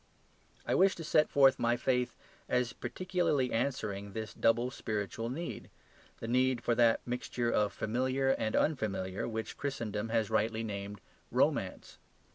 [0.65, 2.15] I wish to set forth my faith
[2.49, 5.69] as particularly answering this double spiritual need,
[6.19, 10.63] the need for that mixture of the familiar and the unfamiliar which Christendom has rightly
[10.63, 11.99] named romance.